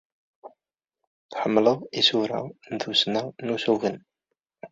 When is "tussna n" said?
2.81-3.53